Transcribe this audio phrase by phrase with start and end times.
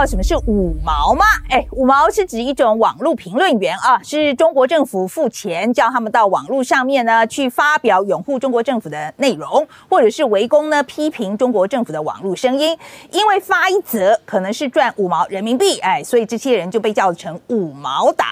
[0.00, 1.26] 道什么是五毛吗？
[1.50, 12.74] 哎，五毛是指一种网络评论员啊，是中国政府付钱叫他们到网络上面呢去发表拥护中国政府的内容，或者是围攻呢批评中国政府的网络声音。
[13.12, 18.26] 因为发一则可能是赚五毛人民币，哎，所以这些人就被叫成五毛党。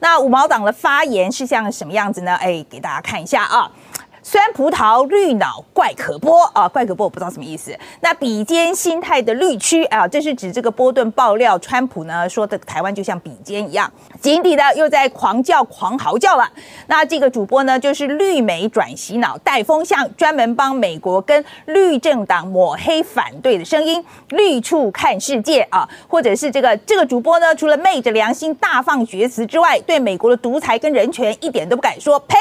[0.00, 2.34] 那五毛党的发言是像什么样子呢？
[2.34, 3.70] 哎，给大家看一下啊。
[4.22, 7.76] 酸葡萄绿脑怪可波啊，怪可波我不知道什么意思。
[8.00, 16.48] 那比肩心态的绿区啊，这是指这个波顿爆料川普呢说的台湾就像比肩一样，井底的又在狂叫狂嚎叫了。
[16.86, 32.36] 那这个主播呢就是绿媒转洗脑带风向，专门帮美国跟绿政党抹黑反对的声音，绿处看世界啊，或者是这个这个主播呢，除了昧着良心大放厥词之外，对美国的独裁跟人权一点都不敢说，呸！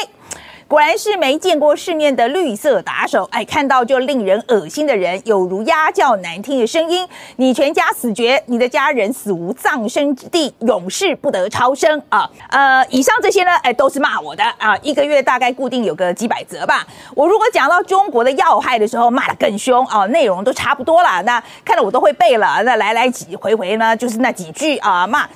[0.71, 7.05] 果然是没见过世面的绿色打手，哎，看到就令人恶心的人，有如鸭叫难听的声音。
[7.35, 12.31] 你全家死绝，你的家人死无葬身之地，永世不得超生啊！
[12.47, 14.73] 呃，以上这些呢，哎，都是骂我的啊。
[14.77, 16.87] 一个月大概固定有个几百则吧。
[17.15, 21.21] 我如果讲到中国的要害的时候，骂得更凶啊，内容都差不多了。
[21.23, 25.27] 那看了我都会背了，那来来几回回呢，就是那几句啊骂。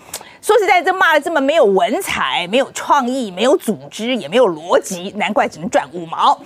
[0.45, 6.39] 说实在，这骂的这么没有文采、没有创意、没有组织，也没有逻辑，难怪只能赚五毛。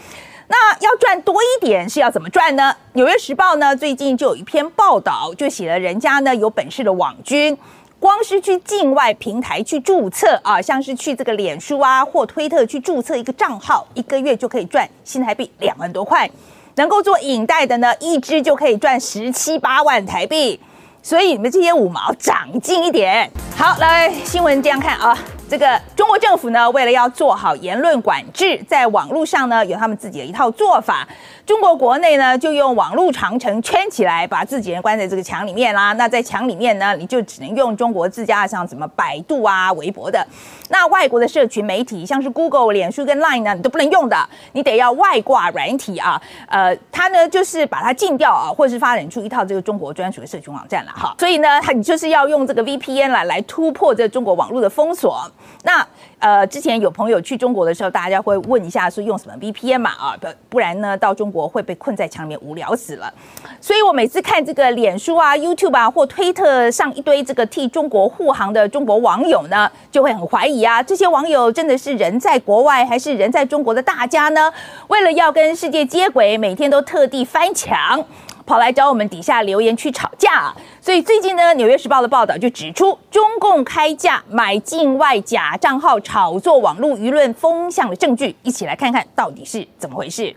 [0.47, 2.73] 那要赚多一点是要怎么赚呢？
[2.94, 7.58] 《纽约时报》呢最近就有一篇报道，就写了人家呢有本事的网军，
[8.00, 16.31] 光是去境外平台去注册啊，像是去这个脸书啊或推特去注册一个账号，一个月就可以赚新台币两万多块。
[16.75, 20.58] 能够做影带的呢，一支就可以赚十七八万台币。
[21.02, 23.30] 所以你们这些五毛长进一点。
[23.60, 25.18] 好，来新闻这样看啊，
[25.50, 31.08] 这个中国政府呢，为了要做好言论管制，在网络上呢有他们自己的一套做法。
[31.44, 35.92] 中国国内呢，就用网络长城圈起来，把自己人关在这个墙里面啦。
[35.94, 40.23] 那在墙里面呢，你就只能用中国自家像什么百度啊、微博的。
[40.70, 44.15] 那外国的社群媒体，像是 Google、脸书跟 Line 呢，你都不能用的，
[44.52, 46.21] 你得要外挂软体啊。
[46.48, 51.15] 呃，它呢就是把它禁掉啊，或者是发展出一套这个中国专属的社群网站了哈。
[51.17, 55.20] 所以呢，你就是要用这个 VPN 来来突破这中国网络的封锁。
[55.64, 55.86] 那
[56.20, 60.17] 呃，之前有朋友去中国的时候，大家会问一下说用什么 VPN 嘛啊？
[60.20, 63.14] 不不然呢，到中国会被困在墙里面，无聊死了。
[63.61, 74.52] 所以我每次看这个脸书啊、YouTube 啊或推特上一堆这个替中国护航的中国网友呢，就会很怀疑啊，这些网友真的是人在国外还是人在中国的大家呢？
[74.88, 78.04] 为了要跟世界接轨，每天都特地翻墙。
[78.49, 90.36] 跑来找我们底下留言去吵架啊，所以最近呢，《纽约时报》的报道就指出，中共开价买境外假账号炒作网络舆论风向的证据，一起来看看到底是怎么回事。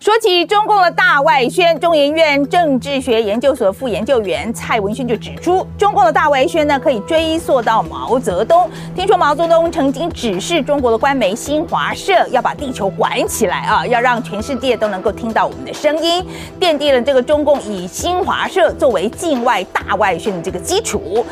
[0.00, 8.70] 说起中共的大外宣，中研院政治学研究所副研究员蔡文轩就指出，中共的大外宣呢，可以追溯到毛泽东。
[8.94, 16.24] 听说毛泽东曾经指示中国的官媒新华社要把地球管起来啊，要让全世界都能够听到我们的声音，
[16.60, 21.26] 奠定了这个中共以新华社作为境外大外宣的这个基础。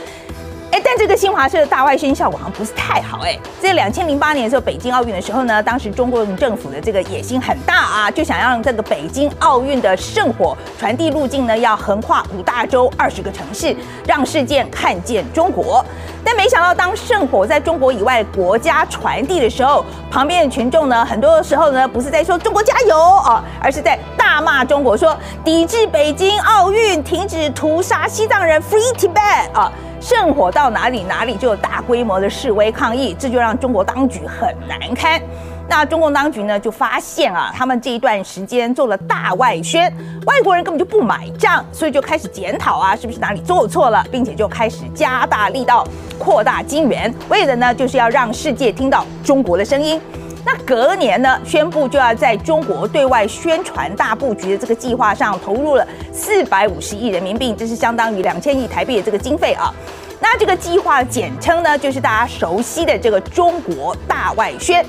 [0.85, 3.39] 但这个新华社的大外宣效果好像不是太好哎。
[3.61, 13.75] 在两千零八年的时候，北京奥运的时候呢，当时中国政府的这个野心很大啊，就想让这个北京奥运的圣火传递路径呢，要横跨五大洲二十个城市，
[14.07, 15.85] 让世界看见中国。
[16.25, 29.73] 但没想到，当圣火在中国以外国家传递的时候，旁边的群众呢，很多时候呢，不是在说中国加油啊，而是在大骂中国，说抵制北京奥运，停止屠杀西藏人，Free Tibet 啊。
[30.09, 35.21] 圣火到哪里，哪里就有大规模的示威抗议，这就让中国当局很难堪。
[35.69, 39.93] 那中共当局呢，就发现啊，他们这一段时间做了大外宣，
[40.25, 45.85] 外国人根本就不买账，所以就开始检讨啊，是不是哪里做错了，并且就开始加大力道，
[46.21, 50.01] 扩大金源，为的呢，就是要让世界听到中国的声音。
[50.45, 59.75] 那隔年呢，宣布就要在中国对外宣传大布局的这个计划上投入了四百五十亿人民币，这是相当于两千亿台币的这个经费啊。
[60.21, 64.85] 那这个计划简称呢，就是大家熟悉的这个中国大外宣。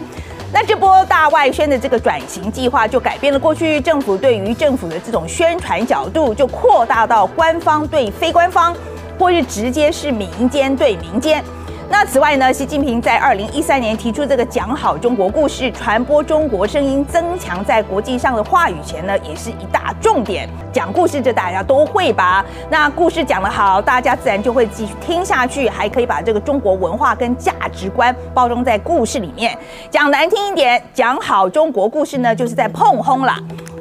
[0.54, 8.74] 那这波大外宣的这个转型计划，就改变了过去政府对于政府的这种宣传角度，就扩大到官方对非官方，
[9.20, 11.44] 或是直接是民间对民间。
[11.90, 20.48] 那此外呢，习近平在二零一三年提出这个讲好中国故事，传播中国声音，增强在国际上的话语权呢，也是一大重点。
[20.72, 22.46] 讲故事这大家都会吧？
[22.70, 29.58] 那故事讲得好，大家自然就会继续听下去，还可以把这个中国文化跟价值观包装在故事里面。
[29.90, 33.34] 讲难听一点，讲好中国故事呢，就是在碰轰了。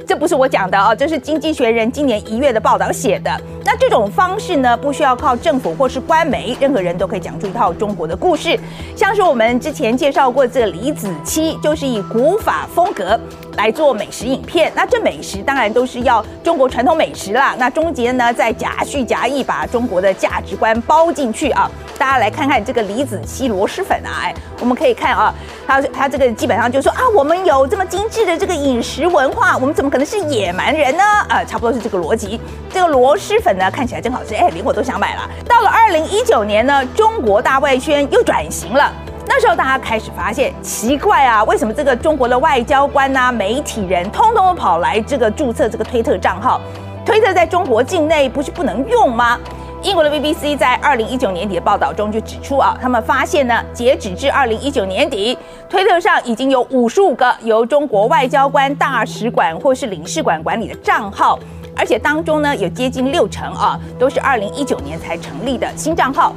[0.07, 3.31] 这不是我讲的啊，这是《经济学人》今年一月的报道写的。
[3.65, 8.57] 那这种方式呢，不需要靠政府或是官媒，任何人都可以讲出一套中国的故事。
[8.95, 13.19] 像是我们之前介绍过这个李子柒，就是以古法风格
[13.57, 14.71] 来做美食影片。
[14.77, 17.57] 那这美食当然都是要中国传统美食啦。
[17.59, 21.69] 那中间呢，再假叙假意把中国的价值观包进去啊。
[21.99, 25.35] 大家来看看这个李子柒螺蛳粉啊，哎，我们可以看啊，
[25.67, 31.03] 他他这个基本上就说啊，我们有这么精致的这个饮食文化，我们怎么可能是野蛮人呢？
[31.31, 32.39] 呃，差不多是这个逻辑。
[32.71, 35.23] 这个螺蛳粉呢，看起来真好吃，哎，连我都想买了。
[35.49, 38.93] 到了二零一九年呢，中国大外宣又转型了，
[39.27, 46.61] 那时候大家开始发现奇怪啊，为什么这个中国的外交官呐、媒体人，通通跑来这个注册这个推特账号？
[47.03, 49.41] 推特在中国境内不是不能用吗？
[49.87, 55.39] 英国的 BBC 在二零一九年底的报道中就指出啊，他们发现呢，截止至二零一九年底，
[55.71, 61.39] 推特上已经有五十五个由中国外交官、大使馆或是领事馆管理的账号，
[61.77, 66.35] 而且当中呢，有接近六成啊，都是二零一九年才成立的新账号。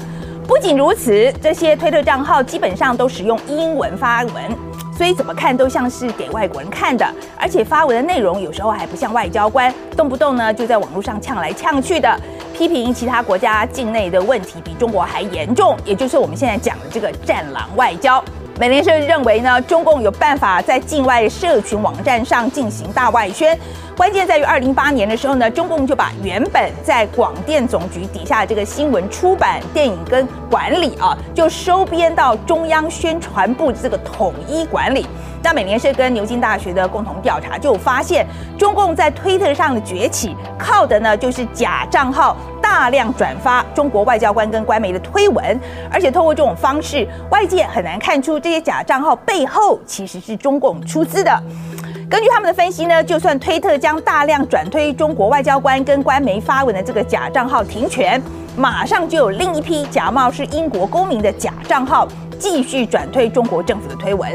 [0.50, 4.44] 不仅如此，这些推特账号基本上都使用英文发文。
[4.98, 7.06] 所以怎么看都像是给外国人看的，
[7.40, 12.20] 而且发文的内容有时候还不像外交官，动不动呢就在网络上呛来呛去的，
[12.52, 18.22] 批评其他国家境内的问题比中国还严重，也就是我们现在讲的这个战狼外交。
[18.60, 23.58] 美联社认为呢，中共有办法在境外社群网站上进行大外宣。
[23.96, 35.08] 关键在于，二零八年的时候呢，中共就把原本在广电总局底下这个新闻出版、电影跟管理啊，就收编到中央宣传部这个统一管理。
[35.42, 38.28] 那美联社跟牛津大学的共同调查就发现，
[38.58, 42.36] 中共在推特上的崛起，靠的呢就是假账号
[42.70, 45.60] 大量转发中国外交官跟官媒的推文，
[45.92, 51.44] 而且透过这种方式，外界很难看出这些假账号背后其实是中共出资的。
[52.08, 58.22] 根据他们的分析呢，就算推特将大量转推中国外交官跟官媒发文的这个假账号停权，
[58.56, 62.08] 马上就有另一批假冒是英国公民的假账号
[62.38, 64.32] 继续转推中国政府的推文。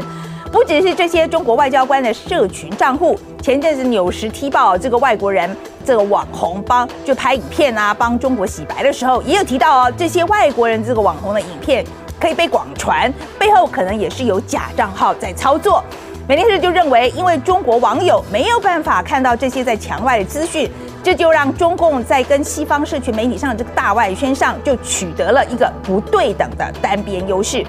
[0.55, 5.53] 不只是这些中国外交官的社群账户，前阵子纽时踢爆这个外国人
[5.83, 11.83] 这个网红帮就拍影片啊，帮中国洗白的时候，也有提到哦，这些外国人这个网红的影片
[12.17, 15.83] 可以被广传，背后可能也是有假账号在操作。
[16.25, 20.71] 美联社就认为，因为中国网友没有办法看到这些在墙外的资讯，
[21.03, 27.61] 这就让中共在跟西方社群媒体上的这个大外宣上就取得了一个不对等的单边优势。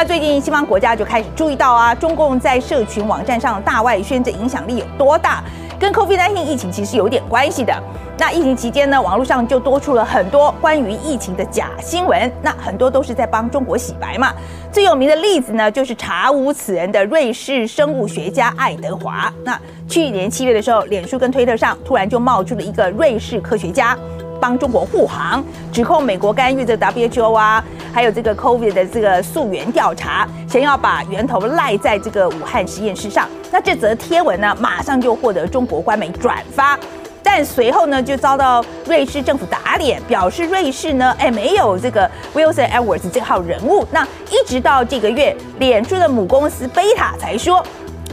[0.00, 5.42] 那最近西方国家就开始注意到啊，中共在社群网站上大外宣这影响力有多大？
[5.76, 7.74] 跟 COVID-19 疫情其实有点关系的。
[8.16, 14.32] 那疫情期间呢，网络上就多出了很多关于疫情的假新闻，那很多都是在帮中国洗白嘛。
[14.70, 19.32] 最有名的例子呢，就是查无此人的瑞士生物学家爱德华。
[19.42, 23.98] 那去年七月的时候，脸书跟推特上突然就冒出了一个瑞士科学家，
[24.40, 33.28] 帮中国护航，指控美国干预这 WHO 啊，还有这个 COVID 的这个溯源调查，想要把源头赖在这个武汉实验室上。
[33.50, 36.78] 那这则贴文呢，马上就获得中国官媒转发。
[37.20, 43.86] 但随后呢，就遭到瑞士政府打脸，表示瑞士呢，哎，没有这个 Wilson Edwards 这号人物。
[43.90, 47.62] 那一直到这个月，脸书的母公司贝塔才说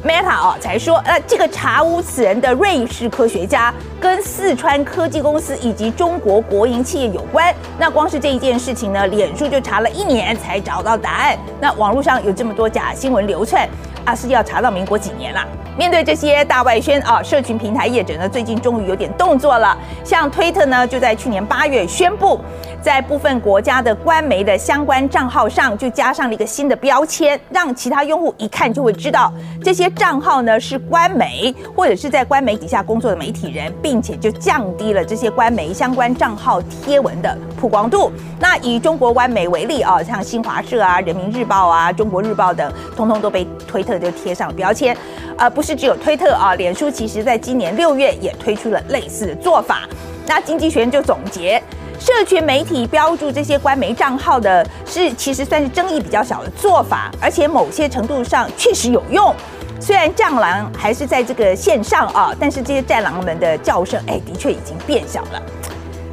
[0.05, 7.53] ，Meta 啊，才说，呃，这个查无此人的瑞士科学家跟四川科技公司以及中国国营企业有关。
[7.79, 11.37] 那光是这一件事情呢，脸书就查了一年才找到答案。
[11.59, 13.67] 那网络上有这么多假新闻流窜。
[14.05, 15.43] 啊，是要查到民国几年啦？
[15.75, 19.75] 面对这些大外宣啊，社群平台业者呢，最近终于有点动作了。
[20.03, 22.39] 像推特呢，就在去年八月宣布，
[22.85, 38.11] 在部分国家的官媒的相关账号上，就加上了一个新的标签，让其他用户一看就会知道这些账号呢是官媒或者是在官媒底下工作的媒体人，并且就降低了这些官媒相关账号贴文的曝光度。
[38.39, 43.97] 那以中国官媒为例啊，像新华社啊、人民日报啊、中国日报等，通通都被推特。
[43.97, 44.95] 就贴上了标签，
[45.37, 49.89] 而不是只有推特啊，脸书其实在今年六月也推出了类似的做法。
[50.27, 51.61] 那经济学人就总结，
[51.99, 59.33] 社群媒体标注这些官媒账号的是，其实算是争议比较小的做法，而且某些程度上确实有用。
[59.79, 65.41] 虽然战狼还是在这个线上啊，但是这些战狼们的叫声，哎，的确已经变小了。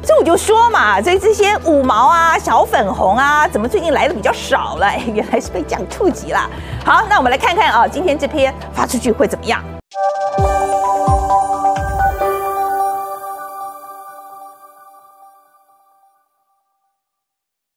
[0.05, 4.91] 所以我就说嘛，所以这些五毛啊、小粉红啊，怎么最近来的比较少了？
[5.13, 6.49] 原来是被讲触及了。
[6.83, 9.63] 好，那我们来看看啊，今天这篇发出去会怎么样？